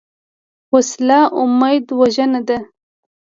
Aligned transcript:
وسله 0.73 1.19
امید 1.41 1.85
وژنه 1.99 2.41
ده 2.47 2.57